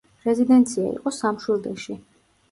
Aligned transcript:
რეზიდენცია 0.27 0.85
იყო 0.93 1.13
სამშვილდეში. 1.17 1.99